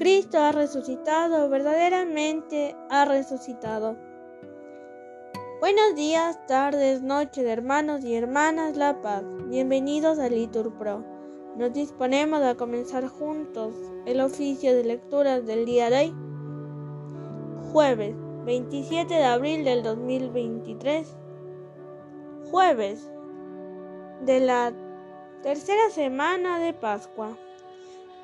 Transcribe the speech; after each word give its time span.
Cristo 0.00 0.38
ha 0.38 0.50
resucitado, 0.50 1.50
verdaderamente 1.50 2.74
ha 2.88 3.04
resucitado. 3.04 3.98
Buenos 5.60 5.94
días, 5.94 6.38
tardes, 6.46 7.02
noches, 7.02 7.44
hermanos 7.44 8.02
y 8.02 8.14
hermanas 8.14 8.78
La 8.78 9.02
Paz. 9.02 9.22
Bienvenidos 9.50 10.18
a 10.18 10.30
Litur 10.30 10.72
Pro. 10.78 11.04
Nos 11.58 11.74
disponemos 11.74 12.40
a 12.40 12.54
comenzar 12.54 13.08
juntos 13.08 13.74
el 14.06 14.22
oficio 14.22 14.74
de 14.74 14.84
lecturas 14.84 15.44
del 15.44 15.66
día 15.66 15.90
de 15.90 15.98
hoy, 15.98 16.14
jueves 17.70 18.16
27 18.46 19.12
de 19.12 19.24
abril 19.24 19.64
del 19.64 19.82
2023, 19.82 21.14
jueves 22.50 23.12
de 24.24 24.40
la 24.40 24.72
tercera 25.42 25.90
semana 25.90 26.58
de 26.58 26.72
Pascua. 26.72 27.36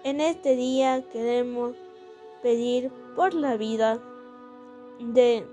En 0.07 0.21
este 0.21 0.55
día 0.55 1.03
queremos 1.11 1.75
pedir 2.41 2.93
por 3.17 3.35
la 3.35 3.57
vida 3.57 3.99
de 5.01 5.45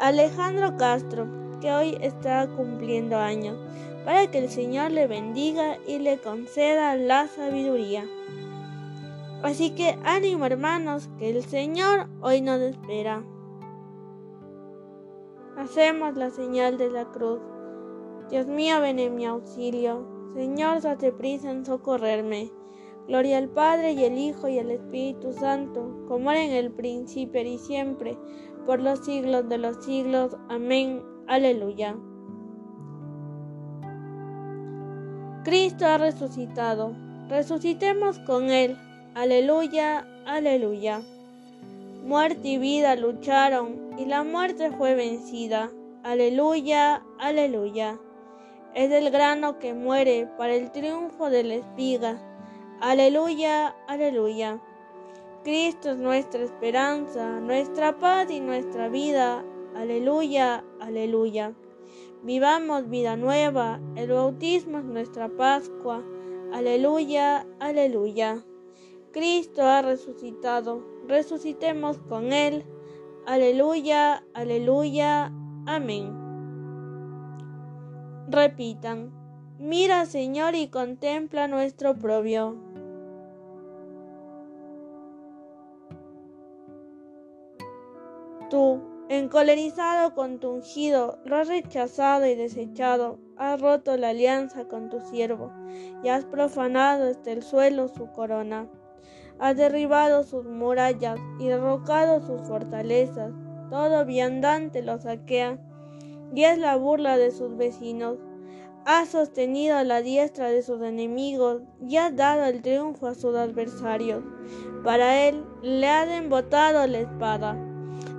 Alejandro 0.00 0.76
Castro, 0.76 1.28
que 1.60 1.72
hoy 1.72 1.96
está 2.00 2.48
cumpliendo 2.48 3.16
años, 3.16 3.56
para 4.04 4.28
que 4.28 4.38
el 4.38 4.50
Señor 4.50 4.90
le 4.90 5.06
bendiga 5.06 5.78
y 5.86 6.00
le 6.00 6.18
conceda 6.18 6.96
la 6.96 7.28
sabiduría. 7.28 8.08
Así 9.44 9.70
que 9.70 9.96
ánimo 10.02 10.44
hermanos, 10.44 11.08
que 11.20 11.30
el 11.30 11.44
Señor 11.44 12.08
hoy 12.22 12.40
nos 12.40 12.60
espera. 12.60 13.22
Hacemos 15.56 16.16
la 16.16 16.30
señal 16.30 16.76
de 16.76 16.90
la 16.90 17.04
cruz. 17.04 17.38
Dios 18.30 18.48
mío, 18.48 18.80
ven 18.80 18.98
en 18.98 19.14
mi 19.14 19.26
auxilio. 19.26 20.08
Señor, 20.34 20.80
date 20.80 21.12
prisa 21.12 21.52
en 21.52 21.64
socorrerme. 21.64 22.50
Gloria 23.08 23.38
al 23.38 23.48
Padre 23.48 23.92
y 23.92 24.04
al 24.04 24.16
Hijo 24.16 24.48
y 24.48 24.58
al 24.58 24.70
Espíritu 24.70 25.32
Santo, 25.32 26.04
como 26.08 26.30
era 26.30 26.44
en 26.44 26.52
el 26.52 26.70
principio 26.70 27.42
y 27.42 27.58
siempre, 27.58 28.16
por 28.66 28.80
los 28.80 29.04
siglos 29.04 29.48
de 29.48 29.58
los 29.58 29.84
siglos. 29.84 30.36
Amén. 30.48 31.02
Aleluya. 31.26 31.96
Cristo 35.44 35.86
ha 35.86 35.98
resucitado. 35.98 36.94
Resucitemos 37.28 38.18
con 38.20 38.50
Él. 38.50 38.76
Aleluya, 39.14 40.06
aleluya. 40.24 41.02
Muerte 42.04 42.48
y 42.48 42.58
vida 42.58 42.94
lucharon 42.96 43.90
y 43.98 44.06
la 44.06 44.22
muerte 44.22 44.70
fue 44.70 44.94
vencida. 44.94 45.70
Aleluya, 46.04 47.02
aleluya. 47.18 47.98
Es 48.74 48.90
el 48.90 49.10
grano 49.10 49.58
que 49.58 49.74
muere 49.74 50.28
para 50.38 50.54
el 50.54 50.70
triunfo 50.72 51.28
de 51.28 51.44
la 51.44 51.54
espiga. 51.54 52.20
Aleluya, 52.82 53.76
aleluya. 53.86 54.60
Cristo 55.44 55.90
es 55.90 55.98
nuestra 55.98 56.42
esperanza, 56.42 57.38
nuestra 57.38 57.96
paz 57.96 58.28
y 58.28 58.40
nuestra 58.40 58.88
vida. 58.88 59.44
Aleluya, 59.76 60.64
aleluya. 60.80 61.54
Vivamos 62.24 62.88
vida 62.88 63.14
nueva, 63.14 63.78
el 63.94 64.10
bautismo 64.10 64.78
es 64.78 64.84
nuestra 64.84 65.28
Pascua. 65.28 66.02
Aleluya, 66.52 67.46
aleluya. 67.60 68.42
Cristo 69.12 69.62
ha 69.62 69.82
resucitado, 69.82 70.84
resucitemos 71.06 71.98
con 72.08 72.32
Él. 72.32 72.64
Aleluya, 73.26 74.24
aleluya, 74.34 75.32
amén. 75.66 76.18
Repitan, 78.28 79.12
mira 79.60 80.04
Señor 80.04 80.56
y 80.56 80.66
contempla 80.66 81.46
nuestro 81.46 81.94
propio. 81.94 82.71
Tú, 88.52 88.82
encolerizado 89.08 90.14
con 90.14 90.38
tu 90.38 90.50
ungido, 90.50 91.18
lo 91.24 91.36
has 91.36 91.48
rechazado 91.48 92.26
y 92.26 92.34
desechado, 92.34 93.18
has 93.38 93.58
roto 93.58 93.96
la 93.96 94.10
alianza 94.10 94.68
con 94.68 94.90
tu 94.90 95.00
siervo, 95.00 95.50
y 96.04 96.08
has 96.08 96.26
profanado 96.26 97.08
hasta 97.08 97.32
el 97.32 97.42
suelo 97.42 97.88
su 97.88 98.12
corona. 98.12 98.68
Has 99.38 99.56
derribado 99.56 100.22
sus 100.22 100.44
murallas 100.44 101.18
y 101.40 101.48
derrocado 101.48 102.20
sus 102.20 102.46
fortalezas. 102.46 103.32
Todo 103.70 104.04
viandante 104.04 104.82
lo 104.82 104.98
saquea, 104.98 105.58
y 106.34 106.44
es 106.44 106.58
la 106.58 106.76
burla 106.76 107.16
de 107.16 107.30
sus 107.30 107.56
vecinos. 107.56 108.18
Has 108.84 109.08
sostenido 109.08 109.82
la 109.82 110.02
diestra 110.02 110.50
de 110.50 110.62
sus 110.62 110.82
enemigos 110.82 111.62
y 111.80 111.96
has 111.96 112.14
dado 112.14 112.44
el 112.44 112.60
triunfo 112.60 113.06
a 113.06 113.14
sus 113.14 113.34
adversarios. 113.34 114.22
Para 114.84 115.26
él 115.26 115.42
le 115.62 115.88
has 115.88 116.08
embotado 116.10 116.86
la 116.86 116.98
espada 116.98 117.56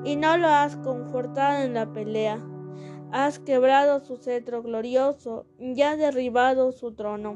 y 0.03 0.15
no 0.15 0.37
lo 0.37 0.47
has 0.47 0.75
confortado 0.77 1.63
en 1.63 1.73
la 1.73 1.91
pelea. 1.91 2.39
Has 3.11 3.37
quebrado 3.37 3.99
su 3.99 4.17
cetro 4.17 4.63
glorioso 4.63 5.45
y 5.59 5.79
has 5.83 5.97
derribado 5.97 6.71
su 6.71 6.93
trono. 6.93 7.35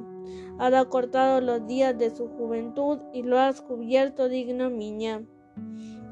Has 0.57 0.73
acortado 0.73 1.39
los 1.39 1.67
días 1.67 1.97
de 1.97 2.09
su 2.09 2.27
juventud 2.29 2.99
y 3.13 3.23
lo 3.23 3.39
has 3.39 3.61
cubierto 3.61 4.27
de 4.27 4.37
ignominia. 4.37 5.21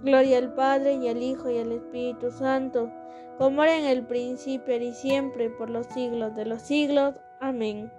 Gloria 0.04 0.38
al 0.38 0.54
Padre 0.54 0.94
y 0.94 1.08
al 1.08 1.22
Hijo 1.22 1.50
y 1.50 1.58
al 1.58 1.72
Espíritu 1.72 2.30
Santo, 2.30 2.92
como 3.40 3.64
era 3.64 3.76
en 3.76 3.86
el 3.86 4.06
principio 4.06 4.78
y 4.78 4.94
siempre, 4.94 5.50
por 5.50 5.72
los 5.72 5.88
siglos 5.88 6.36
de 6.36 6.46
los 6.46 6.62
siglos. 6.62 7.16
Amén. 7.42 7.92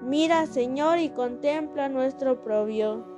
Mira, 0.00 0.46
Señor, 0.46 0.98
y 0.98 1.10
contempla 1.10 1.88
nuestro 1.88 2.32
oprobio 2.32 3.17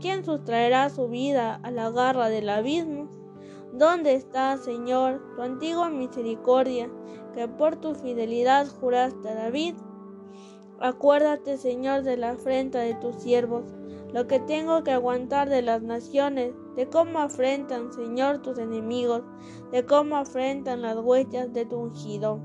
¿Quién 0.00 0.24
sustraerá 0.24 0.90
su 0.90 1.08
vida 1.08 1.58
a 1.62 1.70
la 1.70 1.90
garra 1.90 2.28
del 2.28 2.48
abismo? 2.50 3.08
¿Dónde 3.72 4.14
está, 4.14 4.56
Señor, 4.58 5.22
tu 5.36 5.42
antigua 5.42 5.90
misericordia, 5.90 6.90
que 7.34 7.48
por 7.48 7.76
tu 7.76 7.94
fidelidad 7.94 8.66
juraste 8.80 9.28
a 9.28 9.34
David? 9.34 9.74
Acuérdate, 10.80 11.56
Señor, 11.56 12.02
de 12.02 12.18
la 12.18 12.30
afrenta 12.30 12.80
de 12.80 12.94
tus 12.94 13.16
siervos, 13.16 13.64
lo 14.12 14.26
que 14.26 14.38
tengo 14.40 14.84
que 14.84 14.92
aguantar 14.92 15.48
de 15.48 15.62
las 15.62 15.82
naciones, 15.82 16.52
de 16.76 16.88
cómo 16.88 17.18
afrentan, 17.20 17.92
Señor, 17.92 18.42
tus 18.42 18.58
enemigos, 18.58 19.22
de 19.72 19.86
cómo 19.86 20.16
afrentan 20.16 20.82
las 20.82 20.98
huellas 20.98 21.52
de 21.54 21.64
tu 21.64 21.78
ungido. 21.78 22.38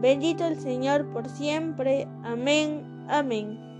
Bendito 0.00 0.44
el 0.44 0.60
Señor 0.60 1.10
por 1.12 1.28
siempre. 1.28 2.06
Amén. 2.22 3.06
Amén. 3.08 3.71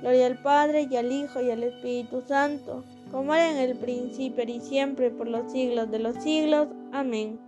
Gloria 0.00 0.26
al 0.26 0.42
Padre 0.42 0.88
y 0.90 0.96
al 0.96 1.10
Hijo 1.10 1.40
y 1.40 1.50
al 1.50 1.62
Espíritu 1.62 2.22
Santo, 2.26 2.84
como 3.10 3.34
era 3.34 3.50
en 3.50 3.56
el 3.58 3.76
principio 3.76 4.44
y 4.44 4.60
siempre 4.60 5.10
por 5.10 5.26
los 5.26 5.50
siglos 5.50 5.90
de 5.90 5.98
los 5.98 6.16
siglos. 6.22 6.68
Amén. 6.92 7.40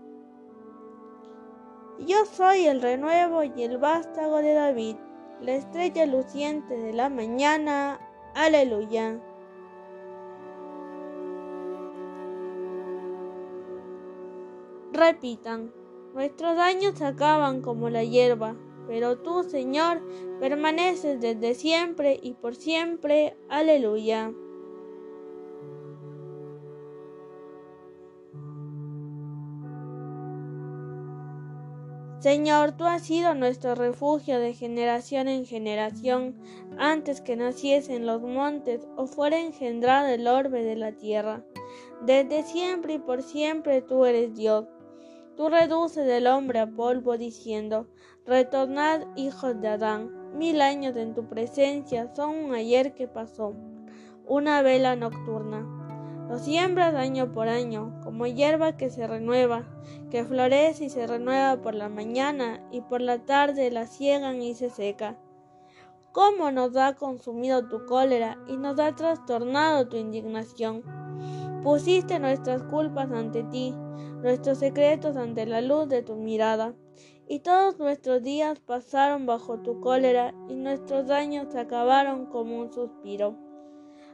Yo 2.07 2.25
soy 2.25 2.67
el 2.67 2.81
renuevo 2.81 3.43
y 3.43 3.63
el 3.63 3.79
vástago 3.79 4.39
de 4.39 4.55
David, 4.55 4.97
la 5.41 5.55
estrella 5.57 6.07
luciente 6.07 6.77
de 6.77 6.93
la 6.93 7.09
mañana. 7.09 8.01
Aleluya. 8.35 9.21
Repitan, 14.93 15.73
nuestros 16.15 16.57
años 16.59 17.03
acaban 17.03 17.61
como 17.63 17.91
la 17.91 18.05
hierba, 18.05 18.57
pero 18.89 19.19
tú, 19.19 19.45
Señor, 19.45 20.01
permaneces 20.41 21.21
desde 21.21 21.55
siempre 21.55 22.19
y 22.21 22.33
por 22.33 22.57
siempre. 22.57 23.37
Aleluya. 23.51 24.33
Señor, 32.21 32.73
tú 32.73 32.85
has 32.85 33.03
sido 33.03 33.35
nuestro 33.35 33.77
refugio 33.77 34.41
de 34.41 34.53
generación 34.53 35.29
en 35.29 35.47
generación, 35.47 36.37
antes 36.77 37.21
que 37.21 37.37
naciesen 37.37 38.07
los 38.07 38.23
montes 38.23 38.89
o 38.97 39.07
fuera 39.07 39.39
engendrado 39.39 40.09
el 40.09 40.27
orbe 40.27 40.65
de 40.65 40.75
la 40.75 40.93
tierra. 40.93 41.45
Desde 42.05 42.43
siempre 42.43 42.95
y 42.95 42.99
por 42.99 43.23
siempre 43.23 43.83
tú 43.83 44.05
eres 44.05 44.35
Dios. 44.35 44.67
Tú 45.37 45.49
reduces 45.49 46.09
el 46.09 46.27
hombre 46.27 46.59
a 46.59 46.67
polvo 46.67 47.17
diciendo, 47.17 47.87
retornad 48.29 49.01
hijos 49.17 49.59
de 49.59 49.69
Adán. 49.69 50.11
Mil 50.35 50.61
años 50.61 50.95
en 50.97 51.15
tu 51.15 51.27
presencia 51.31 52.15
son 52.15 52.37
un 52.37 52.55
ayer 52.55 52.93
que 52.93 53.09
pasó, 53.09 53.55
una 54.27 54.61
vela 54.61 54.97
nocturna. 54.97 55.67
Lo 56.29 56.39
siembras 56.39 56.95
año 56.95 57.33
por 57.33 57.49
año, 57.49 57.99
como 58.05 58.27
hierba 58.27 58.77
que 58.77 58.91
se 58.91 59.07
renueva, 59.07 59.65
que 60.11 60.27
florece 60.27 60.85
y 60.85 60.91
se 60.91 61.07
renueva 61.07 61.63
por 61.63 61.75
la 61.75 61.89
mañana 61.89 62.61
y 62.71 62.83
por 62.83 63.01
la 63.01 63.25
tarde 63.25 63.71
la 63.71 63.87
ciegan 63.87 64.43
y 64.43 64.55
se 64.55 64.69
seca. 64.69 65.17
¿Cómo 66.13 66.51
nos 66.51 66.77
ha 66.77 66.97
consumido 66.97 67.67
tu 67.67 67.87
cólera 67.87 68.37
y 68.47 68.59
nos 68.59 68.79
ha 68.79 68.95
trastornado 68.95 69.89
tu 69.89 69.97
indignación? 69.97 70.83
Pusiste 71.63 72.19
nuestras 72.19 72.63
culpas 72.65 73.11
ante 73.11 73.43
ti, 73.45 73.75
nuestros 74.21 74.59
secretos 74.59 75.17
ante 75.17 75.47
la 75.47 75.63
luz 75.63 75.89
de 75.89 76.03
tu 76.03 76.17
mirada. 76.17 76.75
Y 77.31 77.41
todos 77.41 77.79
nuestros 77.79 78.23
días 78.23 78.59
pasaron 78.59 79.27
bajo 79.27 79.59
tu 79.59 79.81
cólera 79.81 80.33
y 80.49 80.55
nuestros 80.55 81.11
años 81.11 81.49
se 81.53 81.61
acabaron 81.61 82.25
como 82.25 82.59
un 82.59 82.73
suspiro. 82.73 83.37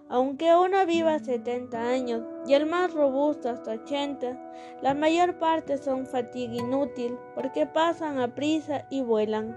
Aunque 0.09 0.57
uno 0.57 0.85
viva 0.85 1.21
setenta 1.21 1.89
años 1.89 2.25
y 2.45 2.55
el 2.55 2.67
más 2.67 2.93
robusto 2.93 3.49
hasta 3.49 3.75
ochenta, 3.75 4.37
la 4.83 4.95
mayor 4.95 5.39
parte 5.39 5.79
son 5.79 6.07
fatiga 6.07 6.55
inútil 6.55 7.17
porque 7.37 7.67
pasan 7.67 8.19
a 8.19 8.35
prisa 8.35 8.85
y 8.91 9.03
vuelan. 9.03 9.57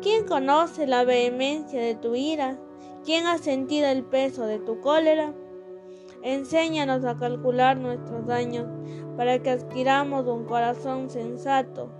¿Quién 0.00 0.24
conoce 0.24 0.86
la 0.86 1.02
vehemencia 1.02 1.82
de 1.82 1.96
tu 1.96 2.14
ira? 2.14 2.56
¿Quién 3.04 3.26
ha 3.26 3.38
sentido 3.38 3.88
el 3.88 4.04
peso 4.04 4.46
de 4.46 4.60
tu 4.60 4.80
cólera? 4.80 5.34
Enséñanos 6.22 7.04
a 7.04 7.18
calcular 7.18 7.76
nuestros 7.76 8.26
daños 8.26 8.66
para 9.16 9.40
que 9.42 9.50
adquiramos 9.50 10.26
un 10.28 10.44
corazón 10.44 11.10
sensato. 11.10 11.99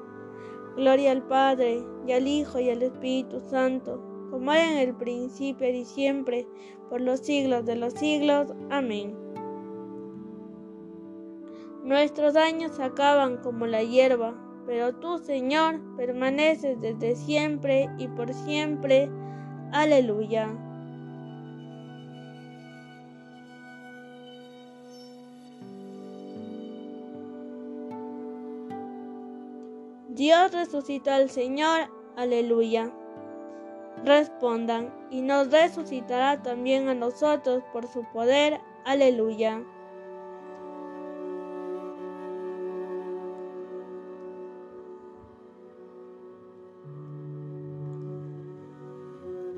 Gloria 0.75 1.11
al 1.11 1.23
Padre, 1.23 1.83
y 2.07 2.11
al 2.11 2.27
Hijo, 2.27 2.59
y 2.59 2.69
al 2.69 2.81
Espíritu 2.81 3.39
Santo, 3.41 4.01
como 4.29 4.53
era 4.53 4.71
en 4.71 4.89
el 4.89 4.95
principio 4.95 5.69
y 5.69 5.85
siempre, 5.85 6.47
por 6.89 7.01
los 7.01 7.19
siglos 7.19 7.65
de 7.65 7.75
los 7.75 7.93
siglos. 7.93 8.53
Amén. 8.69 9.15
Nuestros 11.83 12.35
años 12.35 12.79
acaban 12.79 13.37
como 13.37 13.65
la 13.65 13.83
hierba, 13.83 14.35
pero 14.65 14.93
tú, 14.95 15.17
Señor, 15.17 15.81
permaneces 15.97 16.79
desde 16.79 17.15
siempre 17.15 17.89
y 17.97 18.07
por 18.07 18.33
siempre. 18.33 19.09
Aleluya. 19.73 20.55
Dios 30.21 30.51
resucitó 30.51 31.09
al 31.09 31.31
Señor, 31.31 31.89
aleluya. 32.15 32.93
Respondan, 34.05 34.93
y 35.09 35.23
nos 35.23 35.49
resucitará 35.49 36.43
también 36.43 36.89
a 36.89 36.93
nosotros 36.93 37.63
por 37.73 37.87
su 37.87 38.03
poder, 38.13 38.61
aleluya. 38.85 39.65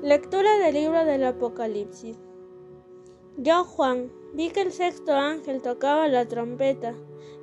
Lectura 0.00 0.56
del 0.60 0.74
libro 0.76 1.04
del 1.04 1.24
Apocalipsis. 1.24 2.16
Yo, 3.36 3.64
Juan, 3.64 4.10
vi 4.34 4.50
que 4.50 4.62
el 4.62 4.72
sexto 4.72 5.12
ángel 5.12 5.62
tocaba 5.62 6.08
la 6.08 6.26
trompeta 6.26 6.92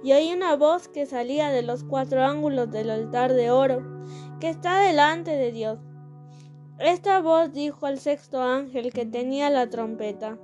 y 0.03 0.11
oí 0.11 0.33
una 0.33 0.55
voz 0.55 0.89
que 0.89 1.05
salía 1.05 1.49
de 1.49 1.61
los 1.61 1.83
cuatro 1.83 2.23
ángulos 2.23 2.69
del 2.69 2.89
altar 2.89 3.33
de 3.33 3.49
oro 3.49 3.81
que 4.39 4.49
está 4.49 4.79
delante 4.79 5.31
de 5.31 5.51
Dios. 5.51 5.79
Esta 6.79 7.21
voz 7.21 7.53
dijo 7.53 7.85
al 7.85 7.99
sexto 7.99 8.41
ángel 8.41 8.91
que 8.91 9.05
tenía 9.05 9.49
la 9.49 9.69
trompeta. 9.69 10.37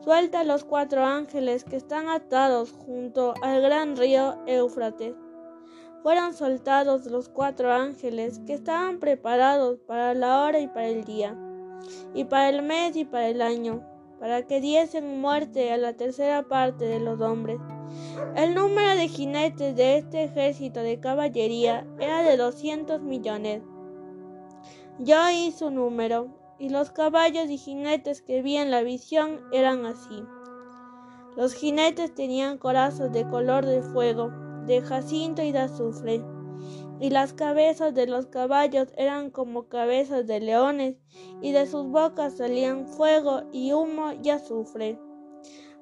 Suelta 0.00 0.44
los 0.44 0.64
cuatro 0.64 1.04
ángeles 1.04 1.64
que 1.64 1.76
están 1.76 2.08
atados 2.08 2.72
junto 2.72 3.34
al 3.42 3.60
gran 3.60 3.96
río 3.96 4.38
Éufrates. 4.46 5.16
Fueron 6.02 6.32
soltados 6.32 7.06
los 7.06 7.28
cuatro 7.28 7.72
ángeles 7.72 8.40
que 8.46 8.54
estaban 8.54 9.00
preparados 9.00 9.80
para 9.80 10.14
la 10.14 10.44
hora 10.44 10.60
y 10.60 10.68
para 10.68 10.86
el 10.86 11.04
día, 11.04 11.36
y 12.14 12.24
para 12.24 12.48
el 12.48 12.62
mes 12.62 12.96
y 12.96 13.04
para 13.04 13.28
el 13.28 13.42
año, 13.42 13.82
para 14.18 14.46
que 14.46 14.60
diesen 14.60 15.20
muerte 15.20 15.72
a 15.72 15.76
la 15.76 15.94
tercera 15.94 16.42
parte 16.42 16.84
de 16.84 17.00
los 17.00 17.20
hombres 17.20 17.58
el 18.36 18.54
número 18.54 18.96
de 18.96 19.08
jinetes 19.08 19.76
de 19.76 19.98
este 19.98 20.24
ejército 20.24 20.80
de 20.80 21.00
caballería 21.00 21.86
era 21.98 22.22
de 22.22 22.36
200 22.36 23.00
millones. 23.00 23.62
Yo 24.98 25.16
oí 25.26 25.52
su 25.52 25.70
número, 25.70 26.28
y 26.58 26.70
los 26.70 26.90
caballos 26.90 27.48
y 27.48 27.56
jinetes 27.56 28.20
que 28.20 28.42
vi 28.42 28.56
en 28.56 28.70
la 28.70 28.82
visión 28.82 29.40
eran 29.52 29.86
así. 29.86 30.24
Los 31.36 31.54
jinetes 31.54 32.14
tenían 32.14 32.58
corazas 32.58 33.12
de 33.12 33.28
color 33.28 33.64
de 33.64 33.82
fuego, 33.82 34.32
de 34.66 34.82
jacinto 34.82 35.42
y 35.42 35.52
de 35.52 35.60
azufre, 35.60 36.20
y 37.00 37.10
las 37.10 37.32
cabezas 37.32 37.94
de 37.94 38.06
los 38.06 38.26
caballos 38.26 38.88
eran 38.96 39.30
como 39.30 39.68
cabezas 39.68 40.26
de 40.26 40.40
leones, 40.40 40.96
y 41.40 41.52
de 41.52 41.66
sus 41.66 41.86
bocas 41.86 42.36
salían 42.36 42.86
fuego 42.86 43.42
y 43.52 43.72
humo 43.72 44.12
y 44.22 44.30
azufre. 44.30 44.98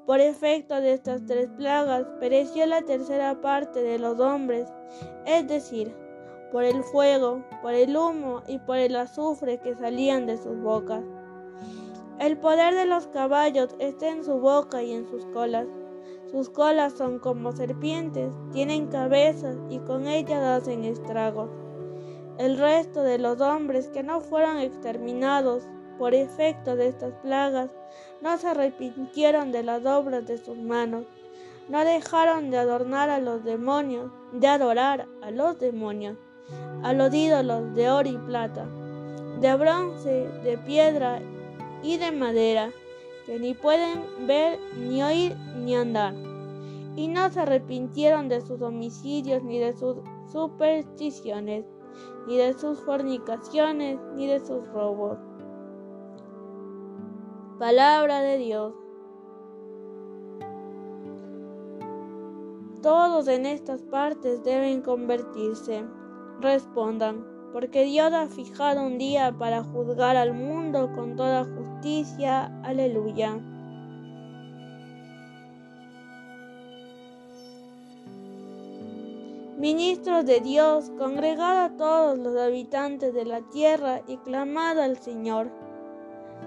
Por 0.06 0.20
efecto 0.20 0.80
de 0.80 0.92
estas 0.92 1.24
tres 1.26 1.48
plagas 1.56 2.06
pereció 2.20 2.66
la 2.66 2.82
tercera 2.82 3.40
parte 3.40 3.82
de 3.82 3.98
los 3.98 4.20
hombres, 4.20 4.68
es 5.24 5.48
decir, 5.48 5.94
por 6.52 6.62
el 6.62 6.84
fuego, 6.84 7.44
por 7.60 7.74
el 7.74 7.96
humo 7.96 8.42
y 8.46 8.58
por 8.58 8.76
el 8.76 8.94
azufre 8.94 9.58
que 9.58 9.74
salían 9.74 10.26
de 10.26 10.36
sus 10.36 10.60
bocas. 10.60 11.02
El 12.18 12.38
poder 12.38 12.74
de 12.74 12.86
los 12.86 13.08
caballos 13.08 13.74
está 13.78 14.08
en 14.08 14.24
su 14.24 14.38
boca 14.38 14.82
y 14.82 14.92
en 14.92 15.06
sus 15.06 15.26
colas. 15.26 15.66
Sus 16.30 16.50
colas 16.50 16.94
son 16.94 17.18
como 17.18 17.52
serpientes, 17.52 18.32
tienen 18.52 18.88
cabezas 18.88 19.56
y 19.70 19.78
con 19.78 20.06
ellas 20.06 20.42
hacen 20.42 20.84
estragos. 20.84 21.50
El 22.38 22.58
resto 22.58 23.02
de 23.02 23.18
los 23.18 23.40
hombres 23.40 23.88
que 23.88 24.02
no 24.02 24.20
fueron 24.20 24.58
exterminados 24.58 25.68
por 25.98 26.14
efecto 26.14 26.76
de 26.76 26.88
estas 26.88 27.14
plagas, 27.22 27.70
no 28.20 28.36
se 28.38 28.48
arrepintieron 28.48 29.52
de 29.52 29.62
las 29.62 29.86
obras 29.86 30.26
de 30.26 30.38
sus 30.38 30.56
manos, 30.56 31.04
no 31.68 31.84
dejaron 31.84 32.50
de 32.50 32.58
adornar 32.58 33.10
a 33.10 33.18
los 33.18 33.44
demonios, 33.44 34.10
de 34.32 34.46
adorar 34.46 35.06
a 35.22 35.30
los 35.30 35.58
demonios, 35.58 36.16
a 36.82 36.92
los 36.92 37.12
ídolos 37.12 37.74
de 37.74 37.90
oro 37.90 38.08
y 38.08 38.18
plata, 38.18 38.66
de 39.40 39.54
bronce, 39.56 40.28
de 40.44 40.58
piedra 40.58 41.20
y 41.82 41.98
de 41.98 42.12
madera, 42.12 42.70
que 43.26 43.40
ni 43.40 43.54
pueden 43.54 44.02
ver, 44.26 44.58
ni 44.78 45.02
oír, 45.02 45.36
ni 45.58 45.74
andar. 45.74 46.14
Y 46.94 47.08
no 47.08 47.28
se 47.30 47.40
arrepintieron 47.40 48.28
de 48.28 48.40
sus 48.40 48.62
homicidios, 48.62 49.42
ni 49.42 49.58
de 49.58 49.76
sus 49.76 49.96
supersticiones, 50.30 51.66
ni 52.26 52.38
de 52.38 52.54
sus 52.54 52.80
fornicaciones, 52.80 53.98
ni 54.14 54.26
de 54.28 54.38
sus 54.38 54.66
robos. 54.68 55.18
Palabra 57.58 58.20
de 58.20 58.38
Dios. 58.38 58.74
Todos 62.82 63.26
en 63.26 63.46
estas 63.46 63.82
partes 63.82 64.44
deben 64.44 64.80
convertirse. 64.82 65.84
Respondan, 66.40 67.35
porque 67.56 67.84
Dios 67.84 68.12
ha 68.12 68.28
fijado 68.28 68.84
un 68.84 68.98
día 68.98 69.32
para 69.32 69.64
juzgar 69.64 70.14
al 70.14 70.34
mundo 70.34 70.92
con 70.94 71.16
toda 71.16 71.46
justicia. 71.46 72.52
Aleluya. 72.62 73.38
Ministros 79.56 80.26
de 80.26 80.40
Dios, 80.40 80.92
congregad 80.98 81.64
a 81.64 81.76
todos 81.78 82.18
los 82.18 82.36
habitantes 82.36 83.14
de 83.14 83.24
la 83.24 83.40
tierra 83.40 84.02
y 84.06 84.18
clamad 84.18 84.78
al 84.78 84.98
Señor. 84.98 85.50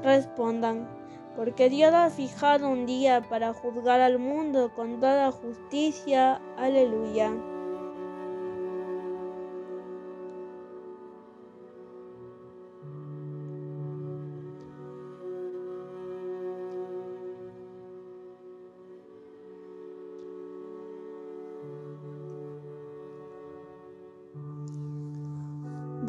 Respondan, 0.03 0.87
porque 1.35 1.71
Dios 1.71 1.91
ha 1.91 2.11
fijado 2.11 2.69
un 2.69 2.85
día 2.85 3.27
para 3.27 3.55
juzgar 3.55 3.99
al 3.99 4.19
mundo 4.19 4.71
con 4.75 4.99
toda 4.99 5.31
justicia. 5.31 6.39
Aleluya. 6.55 7.33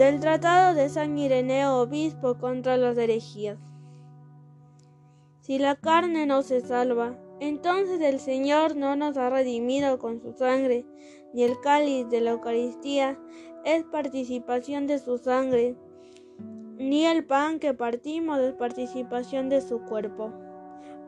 Del 0.01 0.19
Tratado 0.19 0.75
de 0.75 0.89
San 0.89 1.19
Ireneo 1.19 1.83
Obispo 1.83 2.39
contra 2.39 2.79
las 2.79 2.97
herejías. 2.97 3.59
Si 5.43 5.59
la 5.59 5.77
carne 5.77 6.25
no 6.25 6.41
se 6.41 6.63
salva, 6.63 7.19
entonces 7.39 8.01
el 8.01 8.19
Señor 8.19 8.77
no 8.77 8.97
nos 8.97 9.19
ha 9.19 9.29
redimido 9.29 9.99
con 9.99 10.19
su 10.19 10.33
sangre, 10.33 10.87
ni 11.35 11.43
el 11.43 11.61
cáliz 11.61 12.09
de 12.09 12.23
la 12.23 12.31
Eucaristía 12.31 13.19
es 13.67 13.85
participación 13.85 14.87
de 14.87 15.01
su 15.01 15.19
sangre, 15.19 15.77
ni 16.79 17.05
el 17.05 17.27
pan 17.27 17.59
que 17.59 17.75
partimos 17.75 18.39
es 18.41 18.55
participación 18.55 19.51
de 19.51 19.61
su 19.61 19.83
cuerpo, 19.83 20.33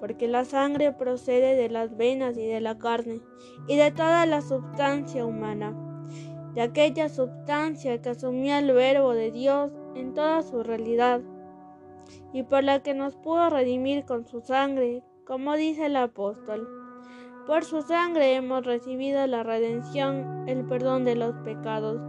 porque 0.01 0.29
la 0.29 0.45
sangre 0.45 0.93
procede 0.93 1.57
de 1.57 1.71
las 1.71 1.97
venas 1.97 2.37
y 2.37 2.47
de 2.47 2.61
la 2.61 2.77
carne, 2.77 3.23
y 3.69 3.77
de 3.77 3.91
toda 3.91 4.27
la 4.27 4.43
substancia 4.43 5.25
humana, 5.25 5.75
de 6.55 6.63
aquella 6.63 7.09
substancia 7.09 8.01
que 8.01 8.11
asumía 8.11 8.59
el 8.59 8.73
verbo 8.73 9.13
de 9.13 9.31
Dios 9.31 9.73
en 9.95 10.15
toda 10.15 10.43
su 10.43 10.63
realidad 10.63 11.21
y 12.33 12.43
por 12.43 12.65
la 12.65 12.83
que 12.83 12.95
nos 12.95 13.17
pudo 13.17 13.51
redimir 13.51 14.05
con 14.05 14.27
su 14.27 14.41
sangre, 14.41 15.03
como 15.27 15.57
dice 15.57 15.87
el 15.87 15.97
apóstol. 15.97 16.69
Por 17.47 17.65
su 17.65 17.83
sangre 17.83 18.35
hemos 18.35 18.65
recibido 18.65 19.27
la 19.27 19.43
redención, 19.43 20.49
el 20.49 20.65
perdón 20.65 21.05
de 21.05 21.17
los 21.17 21.35
pecados, 21.45 22.01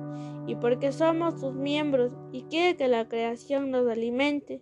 y 0.46 0.56
porque 0.56 0.92
somos 0.92 1.40
sus 1.40 1.54
miembros 1.54 2.12
y 2.32 2.44
quiere 2.44 2.76
que 2.76 2.88
la 2.88 3.08
creación 3.08 3.72
nos 3.72 3.88
alimente, 3.88 4.62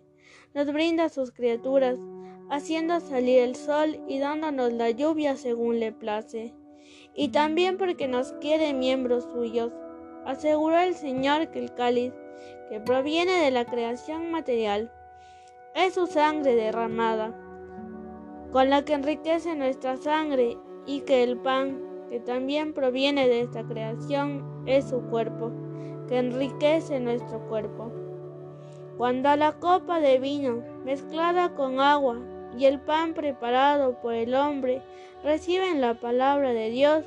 nos 0.54 0.72
brinda 0.72 1.08
sus 1.08 1.32
criaturas, 1.32 1.98
haciendo 2.50 3.00
salir 3.00 3.40
el 3.40 3.56
sol 3.56 4.00
y 4.08 4.18
dándonos 4.18 4.72
la 4.72 4.90
lluvia 4.90 5.36
según 5.36 5.80
le 5.80 5.92
place. 5.92 6.54
Y 7.14 7.28
también 7.28 7.76
porque 7.76 8.08
nos 8.08 8.32
quiere 8.34 8.72
miembros 8.72 9.24
suyos, 9.32 9.72
aseguró 10.24 10.78
el 10.78 10.94
Señor 10.94 11.48
que 11.48 11.58
el 11.58 11.74
cáliz, 11.74 12.12
que 12.68 12.80
proviene 12.80 13.32
de 13.32 13.50
la 13.50 13.64
creación 13.64 14.30
material, 14.30 14.90
es 15.74 15.94
su 15.94 16.06
sangre 16.06 16.54
derramada, 16.54 17.34
con 18.50 18.70
la 18.70 18.84
que 18.84 18.94
enriquece 18.94 19.54
nuestra 19.54 19.96
sangre, 19.96 20.58
y 20.86 21.02
que 21.02 21.22
el 21.22 21.38
pan, 21.38 21.80
que 22.10 22.20
también 22.20 22.74
proviene 22.74 23.28
de 23.28 23.40
esta 23.40 23.62
creación, 23.64 24.64
es 24.66 24.88
su 24.88 25.00
cuerpo, 25.02 25.52
que 26.08 26.18
enriquece 26.18 26.98
nuestro 27.00 27.46
cuerpo. 27.48 27.92
Cuando 28.96 29.34
la 29.36 29.52
copa 29.58 30.00
de 30.00 30.18
vino, 30.18 30.62
mezclada 30.84 31.54
con 31.54 31.80
agua, 31.80 32.20
y 32.58 32.66
el 32.66 32.80
pan 32.80 33.14
preparado 33.14 34.00
por 34.00 34.14
el 34.14 34.34
hombre 34.34 34.82
reciben 35.22 35.80
la 35.80 35.94
palabra 35.94 36.52
de 36.52 36.70
Dios, 36.70 37.04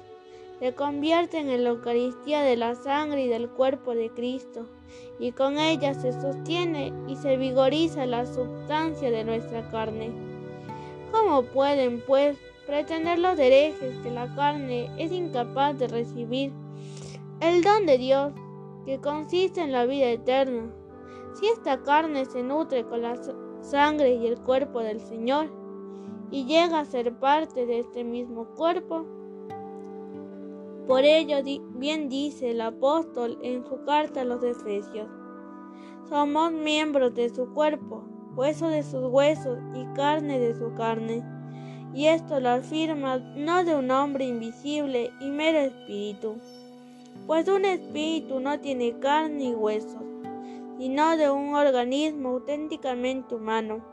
se 0.60 0.74
convierten 0.74 1.50
en 1.50 1.64
la 1.64 1.72
Eucaristía 1.72 2.42
de 2.42 2.56
la 2.56 2.76
sangre 2.76 3.26
y 3.26 3.28
del 3.28 3.50
cuerpo 3.50 3.94
de 3.94 4.10
Cristo, 4.10 4.66
y 5.20 5.32
con 5.32 5.58
ella 5.58 5.94
se 5.94 6.14
sostiene 6.14 6.94
y 7.08 7.16
se 7.18 7.38
vigoriza 7.38 8.06
la 8.06 8.26
sustancia 8.26 9.12
de 9.12 9.24
nuestra 9.24 9.70
carne. 9.70 10.12
¿Cómo 11.12 11.44
pueden, 11.44 12.02
pues, 12.06 12.38
pretender 12.66 13.20
los 13.20 13.38
herejes 13.38 13.98
que 14.00 14.12
la 14.12 14.34
carne 14.36 14.90
es 14.98 15.12
incapaz 15.12 15.78
de 15.78 15.88
recibir 15.88 16.52
el 17.42 17.62
don 17.62 17.86
de 17.86 17.98
Dios, 17.98 18.34
que 18.86 19.00
consiste 19.00 19.62
en 19.62 19.72
la 19.72 19.86
vida 19.86 20.10
eterna, 20.10 20.70
si 21.34 21.48
esta 21.48 21.84
carne 21.84 22.26
se 22.26 22.44
nutre 22.44 22.86
con 22.86 23.02
la 23.02 23.16
sangre 23.66 24.16
y 24.16 24.28
el 24.28 24.40
cuerpo 24.40 24.80
del 24.80 25.00
Señor, 25.00 25.50
y 26.32 26.46
llega 26.46 26.80
a 26.80 26.86
ser 26.86 27.14
parte 27.20 27.66
de 27.66 27.80
este 27.80 28.04
mismo 28.04 28.46
cuerpo? 28.56 29.06
Por 30.88 31.04
ello 31.04 31.38
bien 31.76 32.10
dice 32.10 32.52
el 32.52 32.62
apóstol 32.62 33.40
en 33.42 33.66
su 33.66 33.84
carta 33.86 34.22
a 34.22 34.26
los 34.26 34.44
Efesios, 34.44 35.10
somos 36.08 36.52
miembros 36.52 37.16
de 37.16 37.30
su 37.30 37.52
cuerpo, 37.54 38.04
hueso 38.36 38.68
de 38.68 38.84
sus 38.84 39.06
huesos 39.06 39.58
y 39.74 39.86
carne 39.96 40.40
de 40.40 40.54
su 40.54 40.74
carne. 40.76 41.24
Y 41.96 42.06
esto 42.08 42.40
lo 42.40 42.50
afirma 42.50 43.18
no 43.18 43.64
de 43.64 43.76
un 43.76 43.90
hombre 43.90 44.26
invisible 44.26 45.12
y 45.20 45.30
mero 45.30 45.60
espíritu, 45.60 46.36
pues 47.26 47.48
un 47.48 47.66
espíritu 47.66 48.40
no 48.40 48.60
tiene 48.60 49.00
carne 49.00 49.46
y 49.46 49.56
huesos, 49.56 50.04
sino 50.78 51.18
de 51.18 51.30
un 51.30 51.56
organismo 51.56 52.30
auténticamente 52.30 53.36
humano, 53.36 53.84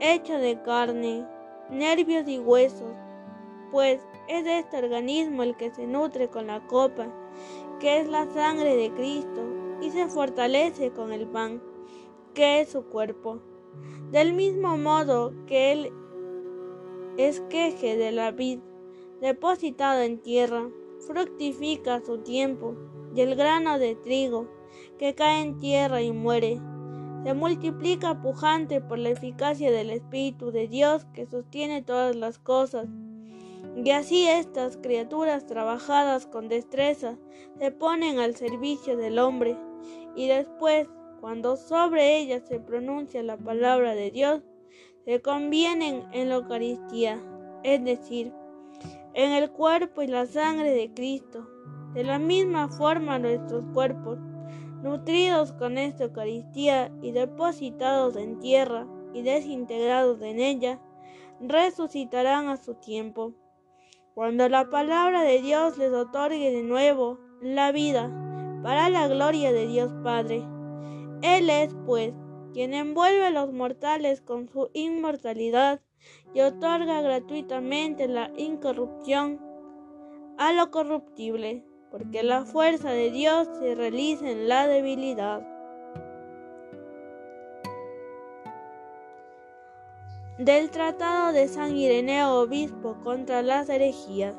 hecho 0.00 0.38
de 0.38 0.60
carne, 0.62 1.26
nervios 1.70 2.26
y 2.28 2.38
huesos, 2.38 2.92
pues 3.70 4.00
es 4.28 4.46
este 4.46 4.78
organismo 4.78 5.42
el 5.42 5.56
que 5.56 5.70
se 5.70 5.86
nutre 5.86 6.28
con 6.28 6.48
la 6.48 6.66
copa, 6.66 7.06
que 7.78 8.00
es 8.00 8.08
la 8.08 8.28
sangre 8.30 8.76
de 8.76 8.92
Cristo, 8.92 9.42
y 9.80 9.90
se 9.90 10.08
fortalece 10.08 10.90
con 10.90 11.12
el 11.12 11.26
pan, 11.26 11.62
que 12.34 12.60
es 12.60 12.70
su 12.70 12.84
cuerpo. 12.84 13.40
Del 14.10 14.32
mismo 14.34 14.76
modo 14.76 15.32
que 15.46 15.72
Él 15.72 15.92
es 17.16 17.40
queje 17.42 17.96
de 17.96 18.12
la 18.12 18.32
vid, 18.32 18.60
depositado 19.20 20.02
en 20.02 20.18
tierra, 20.18 20.68
fructifica 21.06 21.96
a 21.96 22.04
su 22.04 22.18
tiempo, 22.18 22.74
y 23.14 23.20
el 23.22 23.34
grano 23.36 23.78
de 23.78 23.94
trigo, 23.94 24.48
que 24.98 25.14
cae 25.14 25.42
en 25.42 25.58
tierra 25.58 26.02
y 26.02 26.12
muere, 26.12 26.60
se 27.24 27.34
multiplica 27.34 28.22
pujante 28.22 28.80
por 28.80 28.98
la 28.98 29.10
eficacia 29.10 29.70
del 29.70 29.90
Espíritu 29.90 30.50
de 30.50 30.68
Dios 30.68 31.06
que 31.12 31.26
sostiene 31.26 31.82
todas 31.82 32.16
las 32.16 32.38
cosas. 32.38 32.88
Y 33.76 33.90
así 33.90 34.26
estas 34.26 34.76
criaturas 34.78 35.46
trabajadas 35.46 36.26
con 36.26 36.48
destreza 36.48 37.18
se 37.58 37.70
ponen 37.70 38.18
al 38.18 38.34
servicio 38.36 38.96
del 38.96 39.18
hombre, 39.18 39.56
y 40.16 40.28
después, 40.28 40.88
cuando 41.20 41.56
sobre 41.56 42.18
ellas 42.18 42.42
se 42.48 42.58
pronuncia 42.58 43.22
la 43.22 43.36
palabra 43.36 43.94
de 43.94 44.10
Dios, 44.10 44.42
se 45.04 45.20
convienen 45.20 46.04
en 46.12 46.28
la 46.30 46.36
Eucaristía, 46.36 47.20
es 47.62 47.84
decir, 47.84 48.32
en 49.14 49.32
el 49.32 49.50
cuerpo 49.50 50.02
y 50.02 50.06
la 50.06 50.26
sangre 50.26 50.72
de 50.72 50.92
Cristo. 50.92 51.46
De 51.94 52.04
la 52.04 52.18
misma 52.18 52.68
forma 52.68 53.18
nuestros 53.18 53.64
cuerpos, 53.74 54.18
nutridos 54.82 55.52
con 55.52 55.78
esta 55.78 56.04
Eucaristía 56.04 56.90
y 57.02 57.12
depositados 57.12 58.16
en 58.16 58.38
tierra 58.40 58.86
y 59.12 59.22
desintegrados 59.22 60.20
en 60.22 60.40
ella, 60.40 60.80
resucitarán 61.40 62.48
a 62.48 62.56
su 62.56 62.74
tiempo 62.74 63.34
cuando 64.14 64.48
la 64.48 64.68
palabra 64.68 65.22
de 65.22 65.40
Dios 65.40 65.78
les 65.78 65.92
otorgue 65.92 66.50
de 66.50 66.62
nuevo 66.62 67.18
la 67.40 67.72
vida 67.72 68.10
para 68.62 68.90
la 68.90 69.08
gloria 69.08 69.52
de 69.52 69.66
Dios 69.66 69.92
Padre. 70.02 70.44
Él 71.22 71.48
es, 71.48 71.74
pues, 71.86 72.12
quien 72.52 72.74
envuelve 72.74 73.26
a 73.26 73.30
los 73.30 73.52
mortales 73.52 74.20
con 74.20 74.48
su 74.48 74.70
inmortalidad 74.74 75.80
y 76.34 76.40
otorga 76.40 77.00
gratuitamente 77.00 78.08
la 78.08 78.30
incorrupción 78.36 79.40
a 80.38 80.52
lo 80.52 80.70
corruptible, 80.70 81.64
porque 81.90 82.22
la 82.22 82.44
fuerza 82.44 82.90
de 82.90 83.10
Dios 83.10 83.48
se 83.58 83.74
realiza 83.74 84.30
en 84.30 84.48
la 84.48 84.66
debilidad. 84.66 85.42
del 90.40 90.70
Tratado 90.70 91.34
de 91.34 91.48
San 91.48 91.76
Ireneo 91.76 92.40
Obispo 92.40 92.96
contra 93.04 93.42
las 93.42 93.68
herejías. 93.68 94.34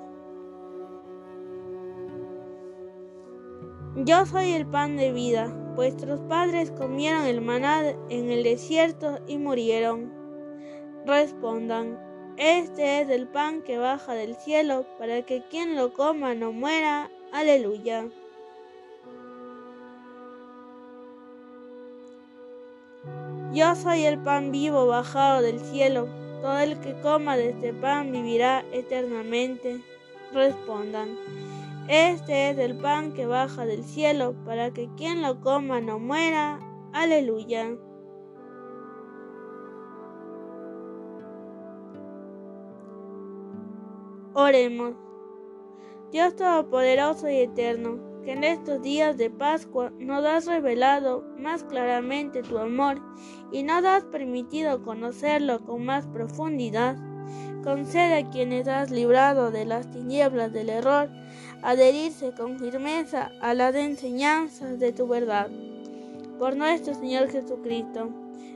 Yo 3.98 4.26
soy 4.26 4.54
el 4.54 4.66
pan 4.66 4.98
de 4.98 5.12
vida. 5.12 5.56
Vuestros 5.76 6.20
padres 6.22 6.72
comieron 6.72 7.26
el 7.26 7.42
maná 7.42 7.82
en 8.10 8.32
el 8.32 8.42
desierto 8.42 9.20
y 9.28 9.38
murieron. 9.38 10.12
Respondan, 11.06 12.00
este 12.36 13.02
es 13.02 13.10
el 13.10 13.28
pan 13.28 13.62
que 13.62 13.78
baja 13.78 14.14
del 14.14 14.36
cielo 14.38 14.88
para 14.98 15.22
que 15.22 15.44
quien 15.52 15.76
lo 15.76 15.94
coma 15.94 16.34
no 16.34 16.52
muera. 16.52 17.12
Aleluya. 17.32 18.10
Yo 23.54 23.76
soy 23.76 24.06
el 24.06 24.20
pan 24.20 24.52
vivo 24.52 24.88
bajado 24.88 25.42
del 25.42 25.60
cielo. 25.60 26.08
Todo 26.42 26.60
el 26.60 26.80
que 26.80 27.00
coma 27.02 27.38
de 27.38 27.50
este 27.50 27.74
pan 27.74 28.12
vivirá 28.12 28.66
eternamente. 28.72 29.82
Respondan, 30.34 31.18
este 31.88 32.52
es 32.52 32.58
el 32.58 32.78
pan 32.78 33.12
que 33.14 33.26
baja 33.26 33.66
del 33.66 33.84
cielo, 33.84 34.34
para 34.46 34.72
que 34.72 34.90
quien 34.96 35.22
lo 35.22 35.42
coma 35.42 35.82
no 35.82 36.00
muera. 36.00 36.60
Aleluya. 36.94 37.76
Oremos. 44.34 45.11
Dios 46.12 46.36
Todopoderoso 46.36 47.30
y 47.30 47.38
Eterno, 47.38 48.00
que 48.26 48.34
en 48.34 48.44
estos 48.44 48.82
días 48.82 49.18
de 49.18 49.30
Pascua 49.30 49.92
nos 49.98 50.26
has 50.26 50.46
revelado 50.46 51.24
más 51.38 51.64
claramente 51.64 52.44
tu 52.44 52.58
amor 52.58 53.02
y 53.52 53.64
nos 53.64 53.86
has 53.86 54.04
permitido 54.04 54.84
conocerlo 54.84 55.64
con 55.66 55.86
más 55.86 56.06
profundidad. 56.08 56.98
Concede 57.64 58.16
a 58.16 58.30
quienes 58.30 58.68
has 58.68 58.92
librado 58.92 59.52
de 59.52 59.66
las 59.66 59.90
tinieblas 59.90 60.52
del 60.52 60.70
error 60.70 61.10
adherirse 61.62 62.34
con 62.34 62.60
firmeza 62.60 63.32
a 63.40 63.54
las 63.54 63.76
enseñanzas 63.76 64.80
de 64.80 64.92
tu 64.94 65.08
verdad. 65.08 65.50
por 66.38 66.56
nuestro 66.56 66.96
Señor 66.96 67.30
Jesucristo. 67.30 68.10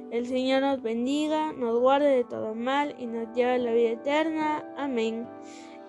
El 0.09 0.25
Señor 0.25 0.61
nos 0.61 0.81
bendiga, 0.81 1.53
nos 1.53 1.79
guarde 1.79 2.09
de 2.09 2.23
todo 2.23 2.55
mal 2.55 2.95
y 2.97 3.05
nos 3.05 3.31
lleve 3.35 3.51
a 3.53 3.57
la 3.59 3.73
vida 3.73 3.91
eterna. 3.91 4.63
Amén. 4.75 5.27